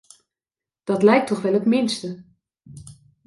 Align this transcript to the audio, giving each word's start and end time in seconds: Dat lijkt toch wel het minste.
Dat 0.83 1.03
lijkt 1.03 1.27
toch 1.27 1.41
wel 1.41 1.53
het 1.53 1.65
minste. 1.65 2.23